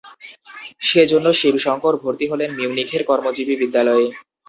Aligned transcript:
সে 0.81 1.01
জন্য 1.11 1.27
শিব 1.39 1.55
শংকর 1.57 1.93
ভর্তি 2.03 2.25
হলেন 2.31 2.49
মিউনিখের 2.57 3.01
কর্মজীবী 3.09 3.55
বিদ্যালয়ে। 3.61 4.07